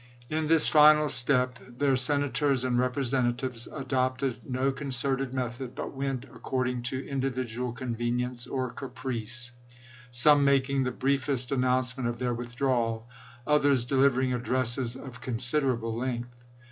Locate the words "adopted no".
3.67-4.71